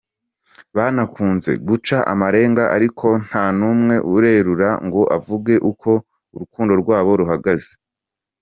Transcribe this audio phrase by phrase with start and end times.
[0.75, 5.89] Banakunze guca amarenga ariko nta n’umwe urerura ngo avuge uko
[6.35, 7.71] urukundo rwabo ruhagaze.